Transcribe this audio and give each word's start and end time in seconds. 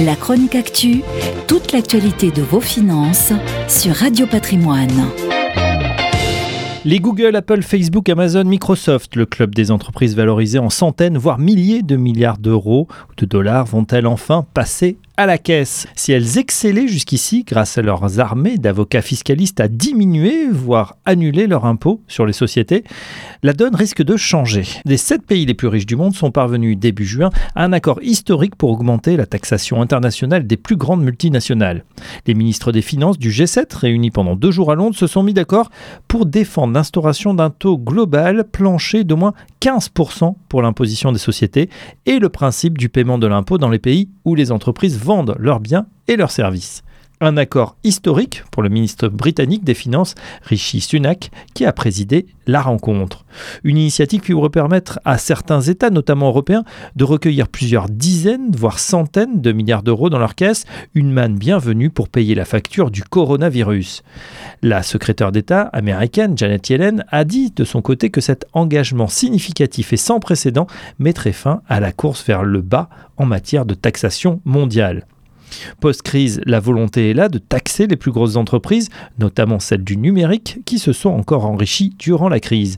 La 0.00 0.14
chronique 0.14 0.54
actu, 0.54 1.02
toute 1.48 1.72
l'actualité 1.72 2.30
de 2.30 2.40
vos 2.40 2.60
finances 2.60 3.32
sur 3.66 3.92
Radio 3.96 4.28
Patrimoine. 4.28 5.10
Les 6.84 7.00
Google, 7.00 7.34
Apple, 7.34 7.62
Facebook, 7.62 8.08
Amazon, 8.08 8.44
Microsoft, 8.44 9.16
le 9.16 9.26
club 9.26 9.56
des 9.56 9.72
entreprises 9.72 10.14
valorisées 10.14 10.60
en 10.60 10.70
centaines, 10.70 11.18
voire 11.18 11.40
milliers 11.40 11.82
de 11.82 11.96
milliards 11.96 12.38
d'euros 12.38 12.86
ou 13.10 13.14
de 13.16 13.26
dollars, 13.26 13.66
vont-elles 13.66 14.06
enfin 14.06 14.46
passer 14.54 14.98
à 15.18 15.26
la 15.26 15.36
caisse. 15.36 15.88
Si 15.96 16.12
elles 16.12 16.38
excellaient 16.38 16.86
jusqu'ici 16.86 17.42
grâce 17.42 17.76
à 17.76 17.82
leurs 17.82 18.20
armées 18.20 18.56
d'avocats 18.56 19.02
fiscalistes 19.02 19.58
à 19.58 19.66
diminuer, 19.66 20.46
voire 20.48 20.96
annuler 21.04 21.48
leur 21.48 21.66
impôt 21.66 22.00
sur 22.06 22.24
les 22.24 22.32
sociétés, 22.32 22.84
la 23.42 23.52
donne 23.52 23.74
risque 23.74 24.04
de 24.04 24.16
changer. 24.16 24.62
Les 24.84 24.96
sept 24.96 25.26
pays 25.26 25.44
les 25.44 25.54
plus 25.54 25.66
riches 25.66 25.86
du 25.86 25.96
monde 25.96 26.14
sont 26.14 26.30
parvenus 26.30 26.78
début 26.78 27.04
juin 27.04 27.30
à 27.56 27.64
un 27.64 27.72
accord 27.72 27.98
historique 28.00 28.54
pour 28.54 28.70
augmenter 28.70 29.16
la 29.16 29.26
taxation 29.26 29.82
internationale 29.82 30.46
des 30.46 30.56
plus 30.56 30.76
grandes 30.76 31.02
multinationales. 31.02 31.84
Les 32.28 32.34
ministres 32.34 32.70
des 32.70 32.82
Finances 32.82 33.18
du 33.18 33.30
G7, 33.30 33.74
réunis 33.76 34.12
pendant 34.12 34.36
deux 34.36 34.52
jours 34.52 34.70
à 34.70 34.76
Londres, 34.76 34.96
se 34.96 35.08
sont 35.08 35.24
mis 35.24 35.34
d'accord 35.34 35.68
pour 36.06 36.26
défendre 36.26 36.74
l'instauration 36.74 37.34
d'un 37.34 37.50
taux 37.50 37.76
global 37.76 38.44
plancher 38.44 39.02
d'au 39.02 39.16
moins 39.16 39.34
15% 39.60 40.34
pour 40.48 40.62
l'imposition 40.62 41.12
des 41.12 41.18
sociétés 41.18 41.68
et 42.06 42.18
le 42.18 42.28
principe 42.28 42.78
du 42.78 42.88
paiement 42.88 43.18
de 43.18 43.26
l'impôt 43.26 43.58
dans 43.58 43.70
les 43.70 43.78
pays 43.78 44.08
où 44.24 44.34
les 44.34 44.52
entreprises 44.52 44.98
vendent 44.98 45.36
leurs 45.38 45.60
biens 45.60 45.86
et 46.06 46.16
leurs 46.16 46.30
services. 46.30 46.82
Un 47.20 47.36
accord 47.36 47.76
historique 47.82 48.44
pour 48.52 48.62
le 48.62 48.68
ministre 48.68 49.08
britannique 49.08 49.64
des 49.64 49.74
Finances, 49.74 50.14
Rishi 50.44 50.80
Sunak, 50.80 51.32
qui 51.52 51.64
a 51.64 51.72
présidé 51.72 52.26
la 52.46 52.62
rencontre. 52.62 53.24
Une 53.64 53.76
initiative 53.76 54.20
qui 54.20 54.32
pourrait 54.32 54.50
permettre 54.50 55.00
à 55.04 55.18
certains 55.18 55.60
États, 55.60 55.90
notamment 55.90 56.28
européens, 56.28 56.62
de 56.94 57.02
recueillir 57.02 57.48
plusieurs 57.48 57.88
dizaines, 57.88 58.52
voire 58.52 58.78
centaines 58.78 59.40
de 59.40 59.50
milliards 59.50 59.82
d'euros 59.82 60.10
dans 60.10 60.20
leur 60.20 60.36
caisse, 60.36 60.64
une 60.94 61.10
manne 61.10 61.36
bienvenue 61.36 61.90
pour 61.90 62.08
payer 62.08 62.36
la 62.36 62.44
facture 62.44 62.92
du 62.92 63.02
coronavirus. 63.02 64.04
La 64.62 64.84
secrétaire 64.84 65.32
d'État 65.32 65.62
américaine, 65.62 66.38
Janet 66.38 66.70
Yellen, 66.70 67.04
a 67.08 67.24
dit 67.24 67.50
de 67.50 67.64
son 67.64 67.82
côté 67.82 68.10
que 68.10 68.20
cet 68.20 68.46
engagement 68.52 69.08
significatif 69.08 69.92
et 69.92 69.96
sans 69.96 70.20
précédent 70.20 70.68
mettrait 71.00 71.32
fin 71.32 71.62
à 71.68 71.80
la 71.80 71.90
course 71.90 72.24
vers 72.24 72.44
le 72.44 72.60
bas 72.60 72.88
en 73.16 73.26
matière 73.26 73.66
de 73.66 73.74
taxation 73.74 74.40
mondiale. 74.44 75.04
Post-crise, 75.80 76.40
la 76.44 76.60
volonté 76.60 77.10
est 77.10 77.14
là 77.14 77.28
de 77.28 77.38
taxer 77.38 77.86
les 77.86 77.96
plus 77.96 78.10
grosses 78.10 78.36
entreprises, 78.36 78.88
notamment 79.18 79.58
celles 79.58 79.84
du 79.84 79.96
numérique, 79.96 80.60
qui 80.64 80.78
se 80.78 80.92
sont 80.92 81.10
encore 81.10 81.46
enrichies 81.46 81.94
durant 81.98 82.28
la 82.28 82.40
crise. 82.40 82.76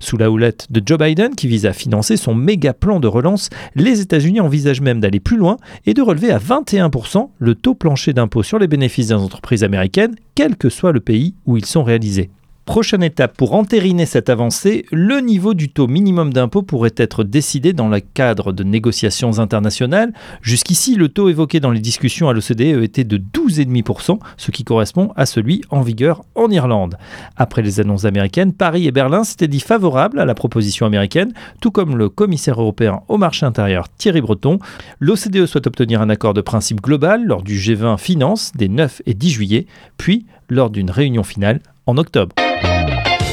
Sous 0.00 0.16
la 0.16 0.30
houlette 0.30 0.66
de 0.70 0.82
Joe 0.84 0.98
Biden, 0.98 1.34
qui 1.34 1.48
vise 1.48 1.66
à 1.66 1.72
financer 1.72 2.16
son 2.16 2.34
méga 2.34 2.72
plan 2.72 3.00
de 3.00 3.08
relance, 3.08 3.50
les 3.74 4.00
États-Unis 4.00 4.40
envisagent 4.40 4.80
même 4.80 5.00
d'aller 5.00 5.20
plus 5.20 5.36
loin 5.36 5.56
et 5.86 5.94
de 5.94 6.02
relever 6.02 6.30
à 6.30 6.38
21% 6.38 7.30
le 7.38 7.54
taux 7.54 7.74
plancher 7.74 8.12
d'impôt 8.12 8.42
sur 8.42 8.58
les 8.58 8.68
bénéfices 8.68 9.08
des 9.08 9.14
entreprises 9.14 9.64
américaines, 9.64 10.14
quel 10.34 10.56
que 10.56 10.68
soit 10.68 10.92
le 10.92 11.00
pays 11.00 11.34
où 11.46 11.56
ils 11.56 11.66
sont 11.66 11.82
réalisés. 11.82 12.30
Prochaine 12.66 13.04
étape 13.04 13.36
pour 13.36 13.54
entériner 13.54 14.06
cette 14.06 14.28
avancée, 14.28 14.86
le 14.90 15.20
niveau 15.20 15.54
du 15.54 15.68
taux 15.68 15.86
minimum 15.86 16.32
d'impôt 16.32 16.62
pourrait 16.62 16.92
être 16.96 17.22
décidé 17.22 17.72
dans 17.72 17.88
le 17.88 18.00
cadre 18.00 18.52
de 18.52 18.64
négociations 18.64 19.38
internationales. 19.38 20.12
Jusqu'ici, 20.42 20.96
le 20.96 21.08
taux 21.08 21.28
évoqué 21.28 21.60
dans 21.60 21.70
les 21.70 21.78
discussions 21.78 22.28
à 22.28 22.32
l'OCDE 22.32 22.82
était 22.82 23.04
de 23.04 23.18
12,5%, 23.18 24.18
ce 24.36 24.50
qui 24.50 24.64
correspond 24.64 25.12
à 25.14 25.26
celui 25.26 25.62
en 25.70 25.80
vigueur 25.80 26.24
en 26.34 26.50
Irlande. 26.50 26.98
Après 27.36 27.62
les 27.62 27.78
annonces 27.78 28.04
américaines, 28.04 28.52
Paris 28.52 28.88
et 28.88 28.92
Berlin 28.92 29.22
s'étaient 29.22 29.46
dit 29.46 29.60
favorables 29.60 30.18
à 30.18 30.24
la 30.24 30.34
proposition 30.34 30.86
américaine, 30.86 31.32
tout 31.60 31.70
comme 31.70 31.96
le 31.96 32.08
commissaire 32.08 32.60
européen 32.60 33.02
au 33.06 33.16
marché 33.16 33.46
intérieur 33.46 33.88
Thierry 33.96 34.20
Breton. 34.20 34.58
L'OCDE 34.98 35.46
souhaite 35.46 35.68
obtenir 35.68 36.00
un 36.02 36.10
accord 36.10 36.34
de 36.34 36.40
principe 36.40 36.82
global 36.82 37.24
lors 37.24 37.42
du 37.42 37.56
G20 37.56 37.96
Finance 37.96 38.50
des 38.56 38.68
9 38.68 39.02
et 39.06 39.14
10 39.14 39.30
juillet, 39.30 39.66
puis 39.96 40.26
lors 40.50 40.68
d'une 40.68 40.90
réunion 40.90 41.22
finale 41.22 41.60
en 41.86 41.96
octobre. 41.96 42.34